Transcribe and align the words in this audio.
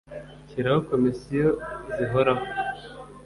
Gushyiraho 0.41 0.79
komisiyo 0.89 1.47
zihoraho 1.95 2.45